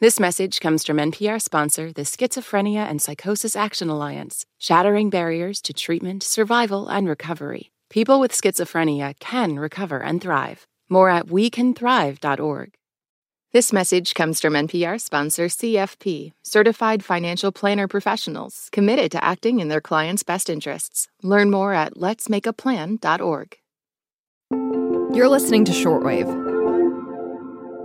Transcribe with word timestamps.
This 0.00 0.18
message 0.18 0.60
comes 0.60 0.86
from 0.86 0.96
NPR 0.96 1.42
sponsor, 1.42 1.92
the 1.92 2.04
Schizophrenia 2.06 2.88
and 2.88 3.02
Psychosis 3.02 3.54
Action 3.54 3.90
Alliance, 3.90 4.46
shattering 4.56 5.10
barriers 5.10 5.60
to 5.60 5.74
treatment, 5.74 6.22
survival, 6.22 6.88
and 6.88 7.06
recovery. 7.06 7.70
People 7.90 8.18
with 8.18 8.32
schizophrenia 8.32 9.12
can 9.20 9.58
recover 9.58 10.02
and 10.02 10.22
thrive. 10.22 10.66
More 10.88 11.10
at 11.10 11.26
wecanthrive.org. 11.26 12.72
This 13.52 13.74
message 13.74 14.14
comes 14.14 14.40
from 14.40 14.54
NPR 14.54 14.98
sponsor 14.98 15.48
CFP, 15.48 16.32
Certified 16.44 17.04
Financial 17.04 17.52
Planner 17.52 17.86
Professionals, 17.86 18.70
committed 18.72 19.12
to 19.12 19.22
acting 19.22 19.60
in 19.60 19.68
their 19.68 19.82
clients' 19.82 20.22
best 20.22 20.48
interests. 20.48 21.08
Learn 21.22 21.50
more 21.50 21.74
at 21.74 21.96
letsmakeaplan.org. 21.96 23.56
You're 25.14 25.28
listening 25.28 25.66
to 25.66 25.72
Shortwave 25.72 26.30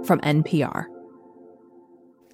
from 0.07 0.21
NPR. 0.21 0.95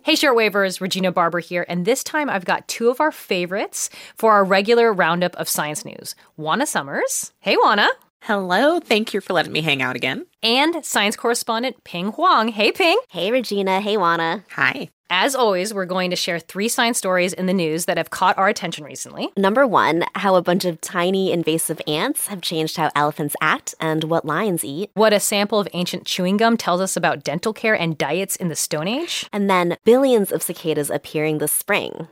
Hey, 0.04 0.14
shortwavers, 0.14 0.82
Regina 0.82 1.12
Barber 1.12 1.38
here, 1.38 1.64
and 1.70 1.86
this 1.86 2.04
time 2.04 2.28
I've 2.28 2.44
got 2.44 2.68
two 2.68 2.90
of 2.90 3.00
our 3.00 3.12
favorites 3.12 3.88
for 4.16 4.32
our 4.32 4.44
regular 4.44 4.92
roundup 4.92 5.36
of 5.36 5.48
science 5.48 5.86
news. 5.86 6.16
Juana 6.38 6.66
Summers. 6.66 7.34
Hey, 7.40 7.56
Juana. 7.56 7.88
Hello. 8.26 8.80
Thank 8.80 9.16
you 9.16 9.22
for 9.22 9.34
letting 9.34 9.52
me 9.52 9.62
hang 9.62 9.82
out 9.82 9.96
again. 9.96 10.28
And 10.44 10.86
science 10.86 11.16
correspondent 11.16 11.84
Pien 11.84 12.12
Huang. 12.12 12.50
Hey, 12.50 12.72
Ping. 12.72 13.00
Hey, 13.10 13.32
Regina. 13.32 13.82
Hey, 13.82 13.98
Juana. 13.98 14.46
Hi. 14.52 14.90
As 15.10 15.34
always, 15.34 15.74
we're 15.74 15.86
going 15.86 16.12
to 16.12 16.16
share 16.16 16.40
three 16.40 16.70
science 16.70 17.00
stories 17.00 17.34
in 17.34 17.48
the 17.48 17.54
news 17.54 17.86
that 17.86 17.98
have 17.98 18.12
caught 18.12 18.38
our 18.38 18.48
attention 18.48 18.86
recently. 18.86 19.30
Number 19.36 19.66
one, 19.66 20.06
how 20.14 20.36
a 20.36 20.42
bunch 20.44 20.66
of 20.66 20.80
tiny 20.82 21.32
invasive 21.32 21.82
ants 21.88 22.28
have 22.28 22.42
changed 22.42 22.78
how 22.78 22.92
elephants 22.96 23.36
act 23.42 23.74
and 23.80 24.04
what 24.04 24.24
lions 24.24 24.64
eat. 24.64 24.92
What 24.94 25.14
a 25.14 25.20
sample 25.20 25.60
of 25.60 25.68
ancient 25.74 26.06
chewing 26.06 26.38
gum 26.38 26.58
tells 26.58 26.80
us 26.80 26.96
about 26.96 27.24
dental 27.24 27.54
care 27.54 27.76
and 27.76 27.98
diets 27.98 28.36
in 28.36 28.50
the 28.50 28.56
Stone 28.56 28.88
Age. 28.88 29.28
And 29.34 29.50
then 29.50 29.78
billions 29.84 30.32
of 30.32 30.44
cicadas 30.44 30.92
appearing 30.92 31.40
this 31.40 31.52
spring. 31.52 32.08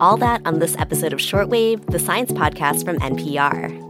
All 0.00 0.16
that 0.16 0.40
on 0.46 0.58
this 0.58 0.74
episode 0.78 1.12
of 1.12 1.18
Shortwave, 1.18 1.84
the 1.90 1.98
science 1.98 2.32
podcast 2.32 2.86
from 2.86 2.98
NPR. 2.98 3.89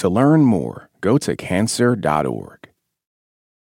To 0.00 0.08
learn 0.08 0.46
more, 0.46 0.88
go 1.02 1.18
to 1.18 1.36
cancer.org. 1.36 2.70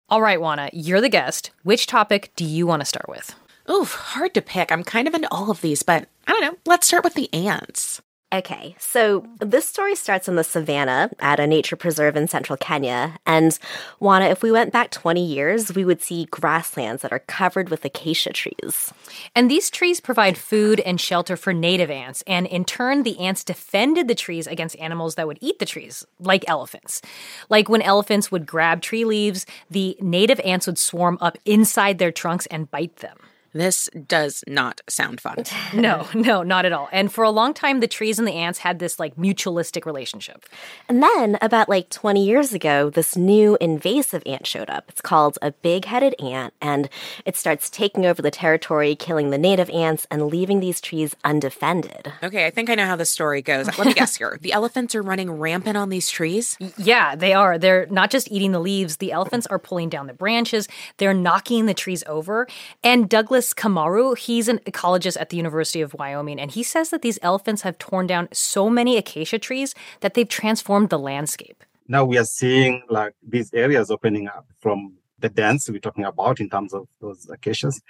All 0.09 0.23
right, 0.23 0.41
Juana, 0.41 0.71
you're 0.73 1.01
the 1.01 1.09
guest. 1.09 1.51
Which 1.65 1.89
topic 1.89 2.31
do 2.37 2.45
you 2.45 2.65
want 2.65 2.81
to 2.81 2.87
start 2.87 3.09
with? 3.09 3.35
Oof, 3.69 3.93
hard 3.95 4.33
to 4.35 4.41
pick. 4.41 4.71
I'm 4.71 4.85
kind 4.85 5.09
of 5.09 5.15
into 5.15 5.27
all 5.33 5.51
of 5.51 5.63
these, 5.63 5.83
but 5.83 6.07
I 6.29 6.31
don't 6.31 6.43
know. 6.43 6.59
Let's 6.65 6.87
start 6.87 7.03
with 7.03 7.15
the 7.15 7.29
ants. 7.35 8.03
Okay, 8.33 8.75
so 8.79 9.27
this 9.41 9.69
story 9.69 9.95
starts 9.95 10.27
in 10.27 10.37
the 10.37 10.45
savannah 10.45 11.11
at 11.19 11.39
a 11.39 11.47
nature 11.47 11.77
preserve 11.77 12.17
in 12.17 12.29
central 12.29 12.57
Kenya. 12.57 13.19
And 13.27 13.59
Juana, 14.01 14.25
if 14.25 14.43
we 14.43 14.51
went 14.51 14.73
back 14.73 14.91
20 14.91 15.23
years, 15.23 15.75
we 15.75 15.85
would 15.85 16.01
see 16.01 16.29
grasslands 16.31 17.03
that 17.03 17.13
are 17.13 17.19
covered 17.19 17.69
with 17.69 17.85
acacia 17.85 18.33
trees. 18.33 18.91
And 19.37 19.51
these 19.51 19.69
trees 19.69 20.01
provide 20.01 20.39
food 20.39 20.81
and 20.81 20.99
shelter 20.99 21.37
for 21.37 21.53
native 21.53 21.91
ants. 21.91 22.25
And 22.27 22.47
in 22.47 22.65
turn, 22.65 23.03
the 23.03 23.19
ants 23.19 23.45
defended 23.45 24.09
the 24.09 24.15
trees 24.15 24.47
against 24.47 24.79
animals 24.79 25.17
that 25.17 25.27
would 25.27 25.39
eat 25.43 25.59
the 25.59 25.67
trees, 25.67 26.07
like 26.19 26.49
elephants. 26.49 27.03
Like 27.51 27.69
when 27.69 27.83
elephants 27.83 28.33
would 28.33 28.47
grab 28.47 28.81
tree 28.81 29.05
leaves, 29.05 29.45
the 29.71 29.95
native 30.01 30.41
ants 30.41 30.67
would 30.67 30.79
swarm 30.79 31.19
up 31.21 31.37
inside 31.45 31.99
their 31.99 32.13
trunks 32.13 32.47
and 32.47 32.71
bite 32.71 32.97
them. 32.97 33.19
This 33.53 33.89
does 34.07 34.43
not 34.47 34.81
sound 34.89 35.21
fun. 35.21 35.45
no, 35.75 36.09
no, 36.15 36.43
not 36.43 36.65
at 36.65 36.73
all. 36.73 36.89
And 36.93 37.13
for 37.13 37.23
a 37.25 37.31
long 37.31 37.53
time, 37.53 37.81
the 37.81 37.89
trees 37.89 38.19
and 38.19 38.27
the 38.27 38.33
ants 38.33 38.61
had 38.61 38.79
this 38.79 38.99
like 38.99 39.17
mutualistic 39.17 39.85
relationship. 39.85 40.47
And 40.89 41.03
then, 41.03 41.37
about 41.43 41.69
like 41.69 41.91
20 41.91 42.25
years 42.25 42.53
ago, 42.55 42.89
this 42.89 43.17
new 43.17 43.59
invasive 43.61 44.23
ant 44.25 44.47
showed 44.47 44.71
up. 44.71 44.85
It's 44.89 45.01
called 45.01 45.39
a 45.43 45.53
big 45.53 45.85
headed 45.85 46.15
ant, 46.21 46.55
and 46.61 46.89
it 47.27 47.37
starts 47.37 47.69
taking 47.69 48.07
over 48.07 48.23
the 48.23 48.31
territory, 48.31 48.95
killing 48.95 49.31
the 49.31 49.39
native 49.39 49.69
ants, 49.71 50.07
and 50.11 50.27
leaving 50.27 50.61
these 50.61 50.81
trees 50.81 51.15
undefended. 51.25 52.13
Okay, 52.23 52.47
I 52.47 52.51
think 52.51 52.71
I 52.71 52.75
know 52.75 52.87
how 52.87 52.97
the 52.97 53.05
story 53.05 53.43
goes. 53.43 53.67
Let 53.79 53.87
me 53.87 53.95
guess 53.95 54.17
here. 54.17 54.39
The 54.41 54.53
elephants 54.53 54.95
are 54.95 55.03
running 55.03 55.31
rampant 55.31 55.77
on 55.77 55.91
these 55.91 56.09
trees? 56.09 56.57
Yeah, 56.77 57.15
they 57.15 57.33
are. 57.33 57.59
They're 57.59 57.87
not 57.91 58.11
just 58.11 58.31
eating 58.31 58.53
the 58.53 58.61
leaves, 58.61 58.97
the 58.97 59.13
elephants 59.13 59.47
are 59.49 59.59
pulling 59.59 59.89
down 59.89 60.07
the 60.07 60.15
branches, 60.15 60.69
they're 60.97 61.15
knocking 61.15 61.67
the 61.67 61.75
trees 61.75 62.03
over. 62.07 62.47
And 62.83 63.09
Douglas 63.09 63.42
Kamaru, 63.55 64.17
he's 64.17 64.49
an 64.49 64.59
ecologist 64.61 65.21
at 65.21 65.29
the 65.31 65.37
University 65.37 65.81
of 65.81 65.95
Wyoming, 65.95 66.41
and 66.41 66.51
he 66.51 66.63
says 66.63 66.91
that 66.91 67.03
these 67.03 67.19
elephants 67.23 67.63
have 67.63 67.79
torn 67.79 68.07
down 68.07 68.29
so 68.33 68.71
many 68.71 68.97
acacia 68.97 69.39
trees 69.39 69.75
that 70.01 70.15
they've 70.15 70.29
transformed 70.29 70.91
the 70.91 70.99
landscape. 70.99 71.65
Now 71.89 72.05
we 72.05 72.19
are 72.19 72.25
seeing 72.25 72.83
like 72.89 73.15
these 73.27 73.53
areas 73.53 73.91
opening 73.91 74.29
up 74.29 74.47
from 74.61 74.95
the 75.19 75.29
dens 75.29 75.69
we're 75.71 75.79
talking 75.79 76.05
about 76.05 76.41
in 76.41 76.49
terms 76.49 76.73
of 76.73 76.87
those 77.01 77.29
acacias 77.31 77.81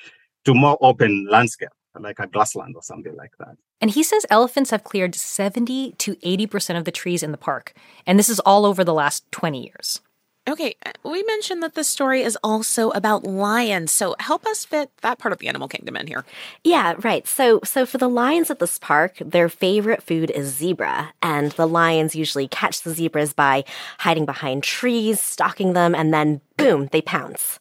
to 0.44 0.54
more 0.54 0.76
open 0.80 1.26
landscape, 1.30 1.70
like 1.98 2.18
a 2.18 2.26
grassland 2.26 2.74
or 2.76 2.82
something 2.82 3.14
like 3.16 3.32
that. 3.38 3.56
And 3.80 3.90
he 3.90 4.02
says 4.02 4.24
elephants 4.30 4.70
have 4.70 4.84
cleared 4.84 5.14
70 5.14 5.92
to 5.92 6.14
80% 6.16 6.78
of 6.78 6.84
the 6.84 6.92
trees 6.92 7.22
in 7.22 7.32
the 7.32 7.38
park. 7.38 7.72
And 8.06 8.18
this 8.18 8.28
is 8.28 8.38
all 8.40 8.64
over 8.64 8.84
the 8.84 8.94
last 8.94 9.30
20 9.32 9.62
years. 9.62 10.00
Okay, 10.48 10.74
uh, 10.84 10.90
we 11.04 11.22
mentioned 11.22 11.62
that 11.62 11.74
the 11.74 11.84
story 11.84 12.22
is 12.22 12.36
also 12.42 12.90
about 12.90 13.22
lions, 13.22 13.92
so 13.92 14.16
help 14.18 14.44
us 14.44 14.64
fit 14.64 14.90
that 15.02 15.18
part 15.18 15.30
of 15.32 15.38
the 15.38 15.46
animal 15.46 15.68
kingdom 15.68 15.96
in 15.96 16.08
here. 16.08 16.24
Yeah, 16.64 16.94
right. 17.04 17.28
So 17.28 17.60
so 17.62 17.86
for 17.86 17.98
the 17.98 18.08
lions 18.08 18.50
at 18.50 18.58
this 18.58 18.76
park, 18.76 19.18
their 19.24 19.48
favorite 19.48 20.02
food 20.02 20.30
is 20.32 20.52
zebra, 20.52 21.12
and 21.22 21.52
the 21.52 21.68
lions 21.68 22.16
usually 22.16 22.48
catch 22.48 22.82
the 22.82 22.92
zebras 22.92 23.32
by 23.32 23.62
hiding 24.00 24.26
behind 24.26 24.64
trees, 24.64 25.20
stalking 25.20 25.74
them, 25.74 25.94
and 25.94 26.12
then 26.12 26.40
boom, 26.62 26.88
they 26.92 27.02
pounce. 27.02 27.58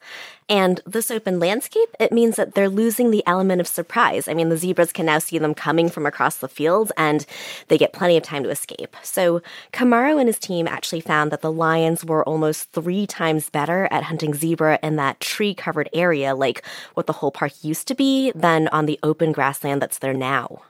And 0.49 0.81
this 0.85 1.09
open 1.09 1.39
landscape, 1.39 1.89
it 1.97 2.11
means 2.11 2.35
that 2.35 2.55
they're 2.55 2.67
losing 2.67 3.09
the 3.09 3.23
element 3.25 3.61
of 3.61 3.67
surprise. 3.67 4.27
I 4.27 4.33
mean, 4.33 4.49
the 4.49 4.57
zebras 4.57 4.91
can 4.91 5.05
now 5.05 5.19
see 5.19 5.37
them 5.37 5.53
coming 5.53 5.87
from 5.89 6.05
across 6.05 6.37
the 6.37 6.49
fields 6.49 6.91
and 6.97 7.25
they 7.69 7.77
get 7.77 7.93
plenty 7.93 8.17
of 8.17 8.23
time 8.23 8.43
to 8.43 8.49
escape. 8.49 8.97
So 9.01 9.41
Kamaru 9.71 10.19
and 10.19 10.27
his 10.27 10.37
team 10.37 10.67
actually 10.67 10.99
found 10.99 11.31
that 11.31 11.41
the 11.41 11.53
lions 11.53 12.03
were 12.03 12.27
almost 12.27 12.69
three 12.73 13.07
times 13.07 13.49
better 13.49 13.87
at 13.91 14.03
hunting 14.03 14.33
zebra 14.33 14.77
in 14.83 14.97
that 14.97 15.21
tree 15.21 15.53
covered 15.53 15.87
area, 15.93 16.35
like 16.35 16.65
what 16.95 17.07
the 17.07 17.13
whole 17.13 17.31
park 17.31 17.53
used 17.63 17.87
to 17.87 17.95
be, 17.95 18.33
than 18.35 18.67
on 18.69 18.87
the 18.87 18.99
open 19.03 19.31
grassland 19.31 19.81
that's 19.81 19.99
there 19.99 20.13
now. 20.13 20.63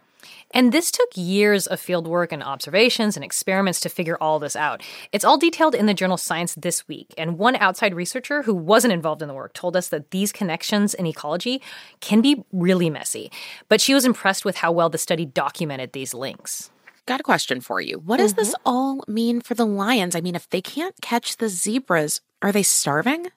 And 0.51 0.71
this 0.71 0.91
took 0.91 1.09
years 1.15 1.67
of 1.67 1.79
field 1.79 2.07
work 2.07 2.31
and 2.31 2.43
observations 2.43 3.15
and 3.15 3.23
experiments 3.23 3.79
to 3.81 3.89
figure 3.89 4.17
all 4.19 4.39
this 4.39 4.55
out. 4.55 4.81
It's 5.11 5.25
all 5.25 5.37
detailed 5.37 5.75
in 5.75 5.85
the 5.85 5.93
journal 5.93 6.17
Science 6.17 6.55
this 6.55 6.87
week. 6.87 7.13
And 7.17 7.37
one 7.37 7.55
outside 7.55 7.93
researcher 7.93 8.43
who 8.43 8.53
wasn't 8.53 8.93
involved 8.93 9.21
in 9.21 9.27
the 9.27 9.33
work 9.33 9.53
told 9.53 9.75
us 9.75 9.89
that 9.89 10.11
these 10.11 10.31
connections 10.31 10.93
in 10.93 11.05
ecology 11.05 11.61
can 11.99 12.21
be 12.21 12.43
really 12.51 12.89
messy. 12.89 13.31
But 13.69 13.81
she 13.81 13.93
was 13.93 14.05
impressed 14.05 14.45
with 14.45 14.57
how 14.57 14.71
well 14.71 14.89
the 14.89 14.97
study 14.97 15.25
documented 15.25 15.93
these 15.93 16.13
links. 16.13 16.69
Got 17.05 17.19
a 17.19 17.23
question 17.23 17.61
for 17.61 17.81
you. 17.81 17.97
What 17.97 18.17
does 18.17 18.33
mm-hmm. 18.33 18.41
this 18.41 18.55
all 18.65 19.03
mean 19.07 19.41
for 19.41 19.55
the 19.55 19.65
lions? 19.65 20.15
I 20.15 20.21
mean, 20.21 20.35
if 20.35 20.49
they 20.49 20.61
can't 20.61 20.95
catch 21.01 21.37
the 21.37 21.49
zebras, 21.49 22.21
are 22.41 22.51
they 22.51 22.63
starving? 22.63 23.27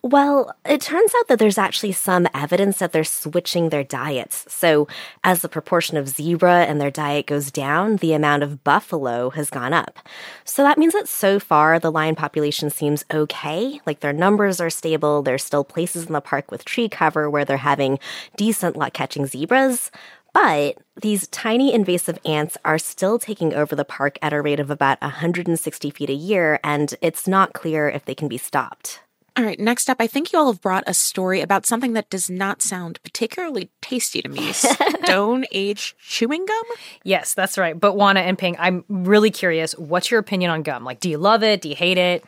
Well, 0.00 0.54
it 0.64 0.80
turns 0.80 1.12
out 1.18 1.26
that 1.26 1.40
there's 1.40 1.58
actually 1.58 1.90
some 1.90 2.28
evidence 2.32 2.78
that 2.78 2.92
they're 2.92 3.02
switching 3.02 3.68
their 3.68 3.82
diets. 3.82 4.44
So, 4.48 4.86
as 5.24 5.42
the 5.42 5.48
proportion 5.48 5.96
of 5.96 6.08
zebra 6.08 6.66
in 6.66 6.78
their 6.78 6.90
diet 6.90 7.26
goes 7.26 7.50
down, 7.50 7.96
the 7.96 8.12
amount 8.12 8.44
of 8.44 8.62
buffalo 8.62 9.30
has 9.30 9.50
gone 9.50 9.72
up. 9.72 9.98
So, 10.44 10.62
that 10.62 10.78
means 10.78 10.92
that 10.92 11.08
so 11.08 11.40
far 11.40 11.80
the 11.80 11.90
lion 11.90 12.14
population 12.14 12.70
seems 12.70 13.04
okay. 13.12 13.80
Like 13.86 13.98
their 14.00 14.12
numbers 14.12 14.60
are 14.60 14.70
stable. 14.70 15.22
There's 15.22 15.42
still 15.42 15.64
places 15.64 16.06
in 16.06 16.12
the 16.12 16.20
park 16.20 16.50
with 16.52 16.64
tree 16.64 16.88
cover 16.88 17.28
where 17.28 17.44
they're 17.44 17.56
having 17.56 17.98
decent 18.36 18.76
luck 18.76 18.92
catching 18.92 19.26
zebras. 19.26 19.90
But 20.32 20.78
these 21.00 21.26
tiny 21.28 21.74
invasive 21.74 22.18
ants 22.24 22.56
are 22.64 22.78
still 22.78 23.18
taking 23.18 23.52
over 23.54 23.74
the 23.74 23.84
park 23.84 24.18
at 24.22 24.32
a 24.32 24.40
rate 24.40 24.60
of 24.60 24.70
about 24.70 25.00
160 25.00 25.90
feet 25.90 26.10
a 26.10 26.12
year, 26.12 26.60
and 26.62 26.94
it's 27.00 27.26
not 27.26 27.54
clear 27.54 27.88
if 27.88 28.04
they 28.04 28.14
can 28.14 28.28
be 28.28 28.38
stopped. 28.38 29.00
All 29.38 29.44
right, 29.44 29.60
next 29.60 29.88
up, 29.88 29.98
I 30.00 30.08
think 30.08 30.32
you 30.32 30.38
all 30.40 30.50
have 30.50 30.60
brought 30.60 30.82
a 30.88 30.92
story 30.92 31.42
about 31.42 31.64
something 31.64 31.92
that 31.92 32.10
does 32.10 32.28
not 32.28 32.60
sound 32.60 33.00
particularly 33.04 33.70
tasty 33.80 34.20
to 34.20 34.28
me 34.28 34.52
stone 34.52 35.44
age 35.52 35.94
chewing 36.00 36.44
gum? 36.44 36.64
Yes, 37.04 37.34
that's 37.34 37.56
right. 37.56 37.78
But 37.78 37.94
Juana 37.94 38.18
and 38.18 38.36
Pien, 38.36 38.56
I'm 38.58 38.84
really 38.88 39.30
curious. 39.30 39.74
What's 39.78 40.10
your 40.10 40.18
opinion 40.18 40.50
on 40.50 40.64
gum? 40.64 40.82
Like, 40.82 40.98
do 40.98 41.08
you 41.08 41.18
love 41.18 41.44
it? 41.44 41.60
Do 41.60 41.68
you 41.68 41.76
hate 41.76 41.98
it? 41.98 42.24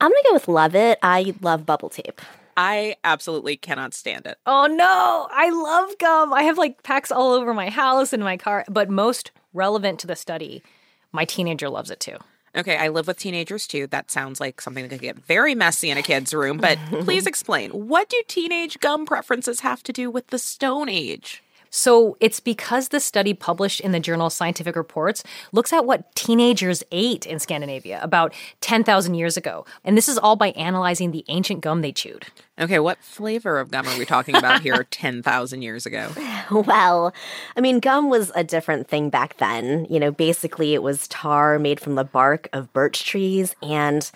I'm 0.00 0.12
gonna 0.12 0.22
go 0.28 0.34
with 0.34 0.46
love 0.46 0.76
it. 0.76 1.00
I 1.02 1.34
love 1.40 1.66
bubble 1.66 1.88
tape. 1.88 2.20
I 2.56 2.94
absolutely 3.02 3.56
cannot 3.56 3.92
stand 3.92 4.26
it. 4.26 4.38
Oh 4.46 4.66
no, 4.66 5.26
I 5.32 5.50
love 5.50 5.98
gum. 5.98 6.32
I 6.32 6.44
have 6.44 6.56
like 6.56 6.84
packs 6.84 7.10
all 7.10 7.32
over 7.32 7.52
my 7.52 7.68
house 7.68 8.12
and 8.12 8.22
my 8.22 8.36
car. 8.36 8.64
But 8.70 8.88
most 8.88 9.32
relevant 9.52 9.98
to 10.00 10.06
the 10.06 10.14
study, 10.14 10.62
my 11.10 11.24
teenager 11.24 11.68
loves 11.68 11.90
it 11.90 11.98
too. 11.98 12.18
Okay, 12.56 12.76
I 12.76 12.88
live 12.88 13.06
with 13.06 13.18
teenagers 13.18 13.66
too. 13.66 13.86
That 13.88 14.10
sounds 14.10 14.40
like 14.40 14.60
something 14.60 14.82
that 14.82 14.88
could 14.88 15.02
get 15.02 15.18
very 15.18 15.54
messy 15.54 15.90
in 15.90 15.98
a 15.98 16.02
kid's 16.02 16.32
room, 16.32 16.56
but 16.56 16.78
please 16.90 17.26
explain. 17.26 17.70
What 17.70 18.08
do 18.08 18.22
teenage 18.26 18.80
gum 18.80 19.04
preferences 19.04 19.60
have 19.60 19.82
to 19.82 19.92
do 19.92 20.10
with 20.10 20.28
the 20.28 20.38
Stone 20.38 20.88
Age? 20.88 21.42
So 21.68 22.16
it's 22.20 22.40
because 22.40 22.88
the 22.88 23.00
study 23.00 23.34
published 23.34 23.80
in 23.80 23.92
the 23.92 24.00
journal 24.00 24.30
Scientific 24.30 24.76
Reports 24.76 25.22
looks 25.52 25.72
at 25.72 25.84
what 25.84 26.14
teenagers 26.14 26.82
ate 26.90 27.26
in 27.26 27.38
Scandinavia 27.38 28.00
about 28.02 28.32
10,000 28.62 29.14
years 29.14 29.36
ago. 29.36 29.66
And 29.84 29.96
this 29.96 30.08
is 30.08 30.16
all 30.16 30.36
by 30.36 30.52
analyzing 30.52 31.10
the 31.10 31.24
ancient 31.28 31.60
gum 31.60 31.82
they 31.82 31.92
chewed. 31.92 32.26
Okay, 32.58 32.78
what 32.78 33.02
flavor 33.02 33.58
of 33.58 33.70
gum 33.70 33.86
are 33.86 33.98
we 33.98 34.06
talking 34.06 34.34
about 34.34 34.62
here 34.62 34.84
10,000 34.90 35.60
years 35.60 35.84
ago? 35.84 36.10
Well, 36.50 37.12
I 37.54 37.60
mean, 37.60 37.80
gum 37.80 38.08
was 38.08 38.32
a 38.34 38.42
different 38.42 38.88
thing 38.88 39.10
back 39.10 39.36
then. 39.36 39.86
You 39.90 40.00
know, 40.00 40.10
basically, 40.10 40.72
it 40.72 40.82
was 40.82 41.06
tar 41.08 41.58
made 41.58 41.80
from 41.80 41.96
the 41.96 42.04
bark 42.04 42.48
of 42.54 42.72
birch 42.72 43.04
trees, 43.04 43.54
and 43.62 44.10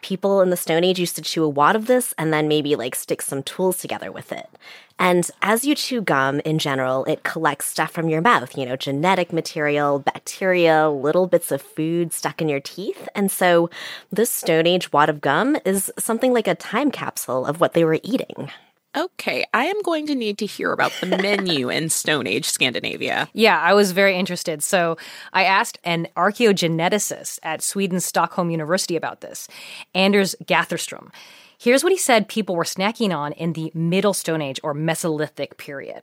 people 0.00 0.40
in 0.40 0.50
the 0.50 0.56
Stone 0.56 0.84
Age 0.84 0.98
used 0.98 1.16
to 1.16 1.22
chew 1.22 1.44
a 1.44 1.48
wad 1.48 1.76
of 1.76 1.86
this 1.86 2.12
and 2.18 2.32
then 2.32 2.48
maybe 2.48 2.76
like 2.76 2.94
stick 2.94 3.22
some 3.22 3.42
tools 3.42 3.78
together 3.78 4.10
with 4.10 4.32
it. 4.32 4.48
And 4.98 5.28
as 5.40 5.64
you 5.64 5.74
chew 5.74 6.00
gum 6.00 6.40
in 6.40 6.58
general, 6.58 7.04
it 7.06 7.22
collects 7.24 7.66
stuff 7.66 7.90
from 7.90 8.08
your 8.08 8.20
mouth, 8.20 8.56
you 8.56 8.66
know, 8.66 8.76
genetic 8.76 9.32
material, 9.32 9.98
bacteria, 9.98 10.88
little 10.90 11.26
bits 11.26 11.50
of 11.50 11.62
food 11.62 12.12
stuck 12.12 12.40
in 12.40 12.48
your 12.48 12.60
teeth. 12.60 13.08
And 13.14 13.30
so 13.30 13.70
this 14.12 14.30
Stone 14.30 14.66
Age 14.66 14.92
wad 14.92 15.08
of 15.08 15.20
gum 15.20 15.56
is 15.64 15.90
something 15.98 16.32
like 16.32 16.46
a 16.46 16.54
time 16.54 16.90
capsule 16.90 17.46
of 17.46 17.60
what 17.60 17.72
they 17.72 17.81
were 17.84 17.98
eating. 18.02 18.50
Okay, 18.94 19.46
I 19.54 19.64
am 19.64 19.80
going 19.82 20.06
to 20.08 20.14
need 20.14 20.36
to 20.38 20.46
hear 20.46 20.70
about 20.70 20.92
the 21.00 21.06
menu 21.06 21.68
in 21.70 21.88
Stone 21.88 22.26
Age 22.26 22.44
Scandinavia. 22.44 23.30
Yeah, 23.32 23.58
I 23.58 23.72
was 23.72 23.92
very 23.92 24.16
interested. 24.16 24.62
So 24.62 24.98
I 25.32 25.44
asked 25.44 25.78
an 25.82 26.08
archaeogeneticist 26.14 27.38
at 27.42 27.62
Sweden's 27.62 28.04
Stockholm 28.04 28.50
University 28.50 28.94
about 28.94 29.22
this, 29.22 29.48
Anders 29.94 30.36
Götherström. 30.44 31.10
Here's 31.56 31.82
what 31.82 31.92
he 31.92 31.98
said 31.98 32.28
people 32.28 32.54
were 32.54 32.64
snacking 32.64 33.16
on 33.16 33.32
in 33.32 33.54
the 33.54 33.70
Middle 33.72 34.12
Stone 34.12 34.42
Age 34.42 34.60
or 34.62 34.74
Mesolithic 34.74 35.56
period. 35.56 36.02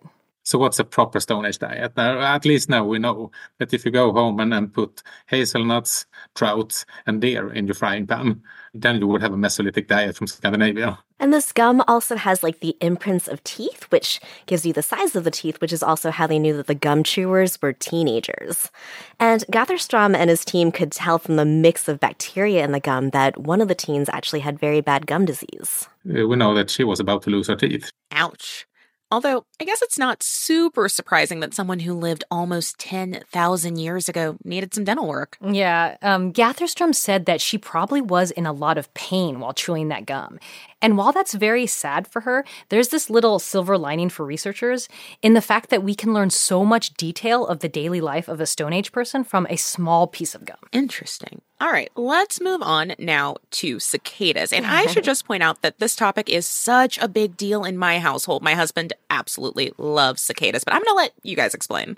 So 0.49 0.57
what's 0.57 0.79
a 0.79 0.83
proper 0.83 1.19
Stone 1.19 1.45
Age 1.45 1.59
diet? 1.59 1.95
Now, 1.95 2.19
at 2.21 2.43
least 2.43 2.69
now 2.69 2.83
we 2.83 2.97
know 2.97 3.29
that 3.59 3.71
if 3.71 3.85
you 3.85 3.91
go 3.91 4.11
home 4.11 4.39
and 4.39 4.51
then 4.51 4.69
put 4.69 5.03
hazelnuts, 5.27 6.07
trout, 6.33 6.85
and 7.05 7.21
deer 7.21 7.53
in 7.53 7.67
your 7.67 7.75
frying 7.75 8.07
pan, 8.07 8.41
then 8.73 8.99
you 8.99 9.05
would 9.05 9.21
have 9.21 9.31
a 9.31 9.37
Mesolithic 9.37 9.85
diet 9.85 10.15
from 10.15 10.25
Scandinavia. 10.25 10.97
And 11.19 11.31
this 11.31 11.51
gum 11.51 11.83
also 11.87 12.15
has 12.15 12.41
like 12.41 12.61
the 12.61 12.75
imprints 12.81 13.27
of 13.27 13.43
teeth, 13.43 13.83
which 13.91 14.19
gives 14.47 14.65
you 14.65 14.73
the 14.73 14.81
size 14.81 15.15
of 15.15 15.23
the 15.23 15.29
teeth, 15.29 15.61
which 15.61 15.71
is 15.71 15.83
also 15.83 16.09
how 16.09 16.25
they 16.25 16.39
knew 16.39 16.57
that 16.57 16.65
the 16.65 16.73
gum 16.73 17.03
chewers 17.03 17.61
were 17.61 17.73
teenagers. 17.73 18.71
And 19.19 19.45
Götherström 19.51 20.15
and 20.15 20.31
his 20.31 20.43
team 20.43 20.71
could 20.71 20.91
tell 20.91 21.19
from 21.19 21.35
the 21.35 21.45
mix 21.45 21.87
of 21.87 21.99
bacteria 21.99 22.65
in 22.65 22.71
the 22.71 22.79
gum 22.79 23.11
that 23.11 23.39
one 23.39 23.61
of 23.61 23.67
the 23.67 23.75
teens 23.75 24.09
actually 24.09 24.39
had 24.39 24.57
very 24.57 24.81
bad 24.81 25.05
gum 25.05 25.25
disease. 25.25 25.87
Uh, 26.09 26.25
We 26.27 26.35
know 26.37 26.55
that 26.55 26.71
she 26.71 26.83
was 26.83 26.99
about 26.99 27.21
to 27.23 27.29
lose 27.29 27.49
her 27.49 27.55
teeth. 27.55 27.91
Ouch. 28.13 28.65
Although, 29.11 29.45
I 29.59 29.65
guess 29.65 29.81
it's 29.81 29.97
not 29.97 30.21
super 30.21 30.87
surprising 30.87 31.39
that 31.39 31.55
someone 31.55 31.79
who 31.79 31.95
lived 31.95 32.23
almost 32.29 32.77
10,000 32.77 33.77
years 33.77 34.07
ago 34.07 34.37
needed 34.43 34.73
some 34.73 34.83
dental 34.83 35.07
work. 35.07 35.37
Yeah, 35.41 35.97
um, 36.03 36.31
Götherström 36.31 36.93
said 36.93 37.25
that 37.25 37.41
she 37.41 37.57
probably 37.57 38.01
was 38.01 38.29
in 38.29 38.45
a 38.45 38.53
lot 38.53 38.77
of 38.77 38.93
pain 38.93 39.39
while 39.39 39.53
chewing 39.53 39.87
that 39.87 40.05
gum. 40.05 40.39
And 40.81 40.97
while 40.97 41.11
that's 41.11 41.33
very 41.33 41.65
sad 41.65 42.07
for 42.07 42.21
her, 42.21 42.45
there's 42.69 42.89
this 42.89 43.09
little 43.09 43.39
silver 43.39 43.77
lining 43.77 44.09
for 44.09 44.25
researchers 44.25 44.87
in 45.21 45.33
the 45.33 45.41
fact 45.41 45.69
that 45.69 45.83
we 45.83 45.95
can 45.95 46.13
learn 46.13 46.29
so 46.29 46.63
much 46.63 46.93
detail 46.93 47.45
of 47.45 47.59
the 47.59 47.69
daily 47.69 48.01
life 48.01 48.27
of 48.27 48.39
a 48.39 48.45
Stone 48.45 48.73
Age 48.73 48.91
person 48.91 49.23
from 49.23 49.45
a 49.49 49.57
small 49.57 50.07
piece 50.07 50.35
of 50.35 50.45
gum. 50.45 50.57
Interesting. 50.71 51.41
All 51.61 51.71
right, 51.71 51.91
let's 51.97 52.39
move 52.39 52.61
on 52.61 52.93
now 52.97 53.35
to 53.51 53.79
cicadas. 53.79 54.53
And 54.53 54.65
I 54.65 54.85
should 54.85 55.03
just 55.13 55.25
point 55.25 55.43
out 55.43 55.61
that 55.61 55.79
this 55.79 55.95
topic 55.95 56.29
is 56.29 56.45
such 56.45 56.97
a 56.99 57.09
big 57.09 57.35
deal 57.35 57.65
in 57.65 57.77
my 57.77 57.99
household. 57.99 58.41
My 58.41 58.55
husband 58.55 58.93
absolutely 59.09 59.73
loves 59.77 60.21
cicadas, 60.21 60.63
but 60.63 60.73
I'm 60.73 60.81
going 60.81 60.95
to 60.95 61.01
let 61.01 61.11
you 61.23 61.35
guys 61.35 61.53
explain. 61.53 61.97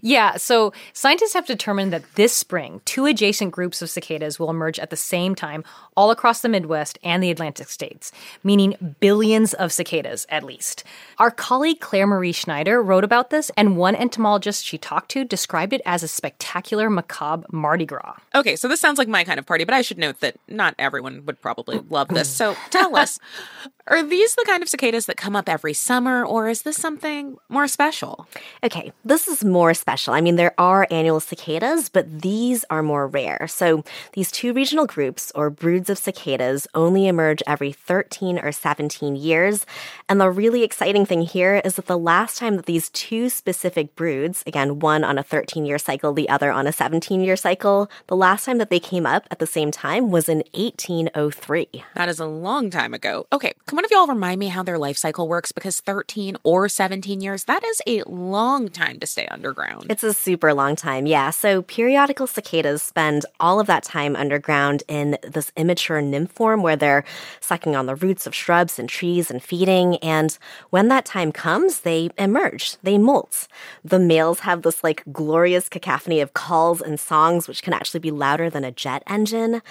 Yeah, 0.00 0.36
so 0.36 0.72
scientists 0.92 1.34
have 1.34 1.46
determined 1.46 1.92
that 1.92 2.14
this 2.14 2.34
spring, 2.34 2.80
two 2.84 3.06
adjacent 3.06 3.52
groups 3.52 3.82
of 3.82 3.90
cicadas 3.90 4.38
will 4.38 4.50
emerge 4.50 4.78
at 4.78 4.90
the 4.90 4.96
same 4.96 5.34
time 5.34 5.64
all 5.96 6.10
across 6.10 6.40
the 6.40 6.48
Midwest 6.48 6.98
and 7.02 7.22
the 7.22 7.30
Atlantic 7.30 7.68
states, 7.68 8.12
meaning 8.42 8.96
billions 9.00 9.54
of 9.54 9.72
cicadas 9.72 10.26
at 10.28 10.42
least. 10.42 10.84
Our 11.18 11.30
colleague 11.30 11.80
Claire 11.80 12.06
Marie 12.06 12.32
Schneider 12.32 12.82
wrote 12.82 13.04
about 13.04 13.30
this, 13.30 13.50
and 13.56 13.76
one 13.76 13.94
entomologist 13.94 14.64
she 14.64 14.78
talked 14.78 15.10
to 15.12 15.24
described 15.24 15.72
it 15.72 15.82
as 15.84 16.02
a 16.02 16.08
spectacular 16.08 16.88
macabre 16.88 17.46
Mardi 17.52 17.86
Gras. 17.86 18.16
Okay, 18.34 18.56
so 18.56 18.68
this 18.68 18.80
sounds 18.80 18.98
like 18.98 19.08
my 19.08 19.24
kind 19.24 19.38
of 19.38 19.46
party, 19.46 19.64
but 19.64 19.74
I 19.74 19.82
should 19.82 19.98
note 19.98 20.20
that 20.20 20.36
not 20.48 20.74
everyone 20.78 21.24
would 21.26 21.40
probably 21.40 21.80
love 21.90 22.08
this. 22.08 22.28
So 22.28 22.56
tell 22.70 22.96
us, 22.96 23.18
are 23.86 24.02
these 24.02 24.34
the 24.34 24.44
kind 24.46 24.62
of 24.62 24.68
cicadas 24.68 25.06
that 25.06 25.16
come 25.16 25.36
up 25.36 25.48
every 25.48 25.74
summer, 25.74 26.24
or 26.24 26.48
is 26.48 26.62
this 26.62 26.76
something 26.76 27.36
more 27.48 27.68
special? 27.68 28.26
Okay, 28.62 28.92
this 29.04 29.28
is 29.28 29.44
more 29.44 29.71
special. 29.74 30.14
I 30.14 30.20
mean, 30.20 30.36
there 30.36 30.54
are 30.58 30.86
annual 30.90 31.20
cicadas, 31.20 31.88
but 31.88 32.22
these 32.22 32.64
are 32.70 32.82
more 32.82 33.06
rare. 33.06 33.46
So 33.48 33.84
these 34.12 34.30
two 34.30 34.52
regional 34.52 34.86
groups, 34.86 35.32
or 35.34 35.50
broods 35.50 35.90
of 35.90 35.98
cicadas, 35.98 36.66
only 36.74 37.06
emerge 37.06 37.42
every 37.46 37.72
13 37.72 38.38
or 38.38 38.52
17 38.52 39.16
years. 39.16 39.66
And 40.08 40.20
the 40.20 40.30
really 40.30 40.62
exciting 40.62 41.06
thing 41.06 41.22
here 41.22 41.60
is 41.64 41.76
that 41.76 41.86
the 41.86 41.98
last 41.98 42.38
time 42.38 42.56
that 42.56 42.66
these 42.66 42.90
two 42.90 43.28
specific 43.28 43.94
broods, 43.96 44.42
again, 44.46 44.78
one 44.78 45.04
on 45.04 45.18
a 45.18 45.22
13 45.22 45.64
year 45.64 45.78
cycle, 45.78 46.12
the 46.12 46.28
other 46.28 46.50
on 46.50 46.66
a 46.66 46.72
17 46.72 47.20
year 47.22 47.36
cycle, 47.36 47.90
the 48.06 48.16
last 48.16 48.44
time 48.44 48.58
that 48.58 48.70
they 48.70 48.80
came 48.80 49.06
up 49.06 49.26
at 49.30 49.38
the 49.38 49.46
same 49.46 49.70
time 49.70 50.10
was 50.10 50.28
in 50.28 50.38
1803. 50.54 51.68
That 51.94 52.08
is 52.08 52.20
a 52.20 52.26
long 52.26 52.70
time 52.70 52.94
ago. 52.94 53.26
Okay, 53.32 53.52
can 53.66 53.76
one 53.76 53.84
of 53.84 53.90
y'all 53.90 54.06
remind 54.06 54.38
me 54.38 54.48
how 54.48 54.62
their 54.62 54.78
life 54.78 54.96
cycle 54.96 55.28
works? 55.28 55.52
Because 55.52 55.80
13 55.80 56.36
or 56.42 56.68
17 56.68 57.20
years, 57.20 57.44
that 57.44 57.64
is 57.64 57.80
a 57.86 58.02
long 58.08 58.68
time 58.68 58.98
to 59.00 59.06
stay 59.06 59.26
underground. 59.26 59.61
It's 59.88 60.04
a 60.04 60.12
super 60.12 60.54
long 60.54 60.76
time, 60.76 61.06
yeah. 61.06 61.30
So 61.30 61.62
periodical 61.62 62.26
cicadas 62.26 62.82
spend 62.82 63.26
all 63.40 63.60
of 63.60 63.66
that 63.66 63.82
time 63.82 64.16
underground 64.16 64.82
in 64.88 65.18
this 65.22 65.52
immature 65.56 66.00
nymph 66.00 66.32
form 66.32 66.62
where 66.62 66.76
they're 66.76 67.04
sucking 67.40 67.76
on 67.76 67.86
the 67.86 67.94
roots 67.94 68.26
of 68.26 68.34
shrubs 68.34 68.78
and 68.78 68.88
trees 68.88 69.30
and 69.30 69.42
feeding. 69.42 69.96
And 69.98 70.36
when 70.70 70.88
that 70.88 71.04
time 71.04 71.32
comes, 71.32 71.80
they 71.80 72.10
emerge, 72.18 72.76
they 72.82 72.98
molt. 72.98 73.48
The 73.84 73.98
males 73.98 74.40
have 74.40 74.62
this 74.62 74.82
like 74.82 75.02
glorious 75.12 75.68
cacophony 75.68 76.20
of 76.20 76.34
calls 76.34 76.80
and 76.80 76.98
songs, 76.98 77.48
which 77.48 77.62
can 77.62 77.72
actually 77.72 78.00
be 78.00 78.10
louder 78.10 78.50
than 78.50 78.64
a 78.64 78.72
jet 78.72 79.02
engine. 79.06 79.62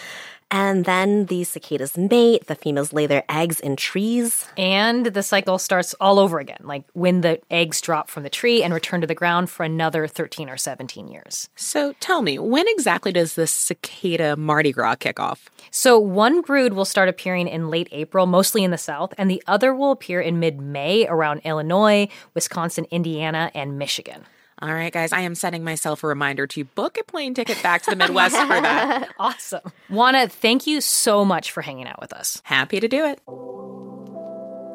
And 0.51 0.83
then 0.83 1.27
these 1.27 1.49
cicadas 1.49 1.97
mate, 1.97 2.47
the 2.47 2.55
females 2.55 2.91
lay 2.91 3.07
their 3.07 3.23
eggs 3.29 3.61
in 3.61 3.77
trees. 3.77 4.45
And 4.57 5.05
the 5.05 5.23
cycle 5.23 5.57
starts 5.57 5.95
all 6.01 6.19
over 6.19 6.39
again, 6.39 6.59
like 6.63 6.83
when 6.91 7.21
the 7.21 7.39
eggs 7.49 7.79
drop 7.79 8.09
from 8.09 8.23
the 8.23 8.29
tree 8.29 8.61
and 8.61 8.73
return 8.73 8.99
to 8.99 9.07
the 9.07 9.15
ground 9.15 9.49
for 9.49 9.63
another 9.63 10.07
13 10.07 10.49
or 10.49 10.57
17 10.57 11.07
years. 11.07 11.49
So 11.55 11.93
tell 12.01 12.21
me, 12.21 12.37
when 12.37 12.67
exactly 12.67 13.13
does 13.13 13.35
this 13.35 13.51
cicada 13.51 14.35
Mardi 14.35 14.73
Gras 14.73 14.95
kick 14.95 15.19
off? 15.19 15.49
So 15.71 15.97
one 15.97 16.41
brood 16.41 16.73
will 16.73 16.85
start 16.85 17.07
appearing 17.07 17.47
in 17.47 17.69
late 17.69 17.87
April, 17.93 18.25
mostly 18.25 18.65
in 18.65 18.71
the 18.71 18.77
south, 18.77 19.13
and 19.17 19.31
the 19.31 19.41
other 19.47 19.73
will 19.73 19.91
appear 19.91 20.19
in 20.19 20.39
mid 20.39 20.59
May 20.59 21.07
around 21.07 21.39
Illinois, 21.45 22.09
Wisconsin, 22.33 22.85
Indiana, 22.91 23.51
and 23.55 23.79
Michigan. 23.79 24.25
All 24.61 24.71
right, 24.71 24.93
guys, 24.93 25.11
I 25.11 25.21
am 25.21 25.33
setting 25.33 25.63
myself 25.63 26.03
a 26.03 26.07
reminder 26.07 26.45
to 26.45 26.63
book 26.63 26.99
a 26.99 27.03
plane 27.03 27.33
ticket 27.33 27.61
back 27.63 27.81
to 27.83 27.89
the 27.89 27.95
Midwest 27.95 28.35
for 28.37 28.47
that. 28.47 29.09
Awesome. 29.19 29.61
Juana, 29.89 30.27
thank 30.27 30.67
you 30.67 30.81
so 30.81 31.25
much 31.25 31.51
for 31.51 31.61
hanging 31.61 31.87
out 31.87 31.99
with 31.99 32.13
us. 32.13 32.41
Happy 32.43 32.79
to 32.79 32.87
do 32.87 33.05
it. 33.05 33.19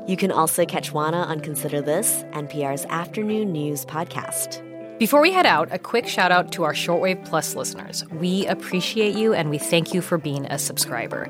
You 0.08 0.16
can 0.16 0.32
also 0.32 0.64
catch 0.66 0.92
Juana 0.92 1.18
on 1.18 1.40
Consider 1.40 1.80
This, 1.80 2.24
NPR's 2.32 2.84
afternoon 2.86 3.52
news 3.52 3.84
podcast. 3.84 4.62
Before 4.98 5.20
we 5.20 5.30
head 5.30 5.46
out, 5.46 5.68
a 5.72 5.78
quick 5.78 6.08
shout 6.08 6.32
out 6.32 6.52
to 6.52 6.64
our 6.64 6.72
Shortwave 6.72 7.24
Plus 7.24 7.54
listeners. 7.54 8.04
We 8.12 8.46
appreciate 8.46 9.14
you 9.14 9.34
and 9.34 9.50
we 9.50 9.58
thank 9.58 9.94
you 9.94 10.00
for 10.00 10.16
being 10.18 10.46
a 10.46 10.58
subscriber. 10.58 11.28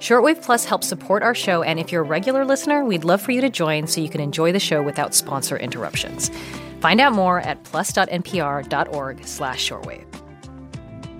Shortwave 0.00 0.42
Plus 0.42 0.64
helps 0.64 0.86
support 0.86 1.22
our 1.22 1.34
show, 1.34 1.62
and 1.62 1.80
if 1.80 1.90
you're 1.90 2.02
a 2.02 2.06
regular 2.06 2.44
listener, 2.44 2.84
we'd 2.84 3.04
love 3.04 3.20
for 3.20 3.32
you 3.32 3.40
to 3.40 3.50
join 3.50 3.86
so 3.86 4.00
you 4.00 4.08
can 4.08 4.20
enjoy 4.20 4.52
the 4.52 4.60
show 4.60 4.80
without 4.82 5.14
sponsor 5.14 5.56
interruptions. 5.56 6.30
Find 6.80 7.00
out 7.00 7.12
more 7.12 7.40
at 7.40 7.62
plus.npr.org 7.64 9.24
slash 9.24 9.68
shortwave. 9.68 10.04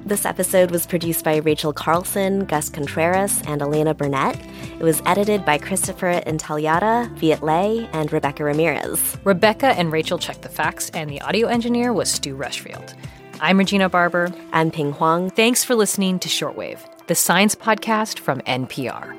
This 0.04 0.24
episode 0.24 0.70
was 0.70 0.86
produced 0.86 1.22
by 1.22 1.36
Rachel 1.36 1.74
Carlson, 1.74 2.46
Gus 2.46 2.70
Contreras, 2.70 3.42
and 3.46 3.60
Elena 3.60 3.92
Burnett. 3.92 4.40
It 4.78 4.82
was 4.82 5.02
edited 5.04 5.44
by 5.44 5.58
Christopher 5.58 6.22
Intagliata, 6.26 7.10
Viet 7.18 7.42
Le, 7.42 7.86
and 7.92 8.10
Rebecca 8.10 8.42
Ramirez. 8.42 9.18
Rebecca 9.24 9.66
and 9.66 9.92
Rachel 9.92 10.18
checked 10.18 10.42
the 10.42 10.48
facts, 10.48 10.88
and 10.94 11.10
the 11.10 11.20
audio 11.20 11.48
engineer 11.48 11.92
was 11.92 12.10
Stu 12.10 12.34
Rushfield. 12.34 12.94
I'm 13.40 13.58
Regina 13.58 13.88
Barber. 13.90 14.32
I'm 14.52 14.70
Pien 14.70 14.92
Huang. 14.92 15.28
Thanks 15.30 15.62
for 15.62 15.74
listening 15.74 16.18
to 16.20 16.28
Shortwave, 16.28 16.80
the 17.06 17.14
science 17.14 17.54
podcast 17.54 18.18
from 18.18 18.40
NPR. 18.42 19.17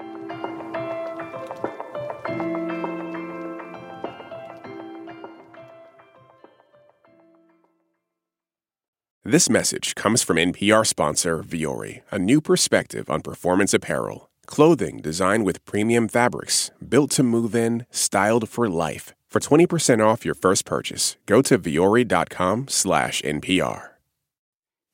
This 9.30 9.48
message 9.48 9.94
comes 9.94 10.24
from 10.24 10.38
NPR 10.38 10.84
sponsor 10.88 11.44
Vuori, 11.44 12.02
a 12.10 12.18
new 12.18 12.42
perspective 12.42 13.12
on 13.12 13.22
performance 13.22 13.76
apparel. 13.76 14.28
Clothing 14.48 15.02
designed 15.04 15.46
with 15.46 15.64
premium 15.66 16.08
fabrics, 16.08 16.72
built 16.82 17.12
to 17.12 17.22
move 17.22 17.54
in, 17.54 17.86
styled 17.92 18.50
for 18.50 18.68
life. 18.68 19.14
For 19.30 19.40
20% 19.40 20.04
off 20.04 20.26
your 20.26 20.34
first 20.34 20.66
purchase, 20.66 21.16
go 21.28 21.44
to 21.44 21.60
vuori.com 21.60 22.70
slash 22.70 23.22
NPR. 23.22 23.90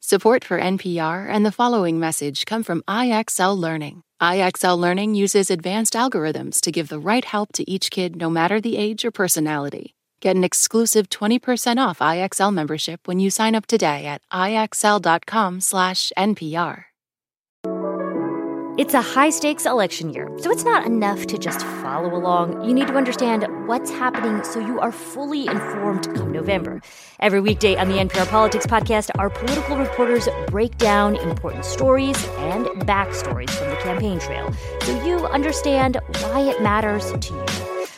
Support 0.02 0.44
for 0.44 0.60
NPR 0.60 1.30
and 1.30 1.46
the 1.46 1.54
following 1.54 1.98
message 1.98 2.46
come 2.46 2.64
from 2.64 2.84
IXL 2.90 3.58
Learning. 3.58 4.02
IXL 4.22 4.78
Learning 4.78 5.16
uses 5.16 5.50
advanced 5.50 5.94
algorithms 5.94 6.60
to 6.60 6.74
give 6.74 6.90
the 6.90 7.00
right 7.00 7.24
help 7.24 7.54
to 7.54 7.64
each 7.72 7.90
kid 7.90 8.18
no 8.18 8.30
matter 8.30 8.60
the 8.60 8.76
age 8.76 9.06
or 9.06 9.12
personality. 9.12 9.96
Get 10.26 10.36
an 10.36 10.44
exclusive 10.44 11.08
20% 11.10 11.78
off 11.78 12.00
IXL 12.00 12.52
membership 12.52 13.08
when 13.08 13.20
you 13.20 13.30
sign 13.30 13.54
up 13.54 13.68
today 13.68 14.08
at 14.08 14.24
IXL.com/NPR. 14.34 16.86
It's 18.80 18.96
a 18.96 19.04
high 19.04 19.30
stakes 19.30 19.68
election 19.68 20.12
year, 20.12 20.28
so 20.40 20.50
it's 20.50 20.66
not 20.66 20.88
enough 20.88 21.28
to 21.28 21.38
just 21.38 21.64
follow 21.64 22.16
along. 22.16 22.64
You 22.64 22.74
need 22.74 22.88
to 22.88 22.96
understand 22.96 23.46
what's 23.68 23.92
happening 23.92 24.44
so 24.44 24.60
you 24.60 24.80
are 24.80 24.92
fully 24.92 25.46
informed 25.46 26.12
come 26.16 26.32
November. 26.32 26.82
Every 27.20 27.40
weekday 27.40 27.76
on 27.76 27.88
the 27.88 28.00
NPR 28.00 28.26
Politics 28.26 28.66
Podcast, 28.66 29.12
our 29.20 29.30
political 29.30 29.78
reporters 29.78 30.28
break 30.48 30.76
down 30.80 31.18
important 31.18 31.66
stories 31.66 32.18
and 32.40 32.66
backstories 32.88 33.52
from 33.52 33.70
the 33.70 33.76
campaign 33.76 34.18
trail 34.18 34.52
so 34.82 35.06
you 35.06 35.28
understand 35.28 36.00
why 36.22 36.40
it 36.40 36.64
matters 36.64 37.12
to 37.12 37.32
you. 37.32 37.46